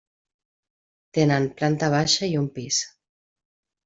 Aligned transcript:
Tenen 1.17 1.45
planta 1.59 1.89
baixa 1.97 2.31
i 2.31 2.39
un 2.39 2.47
pis. 2.57 2.81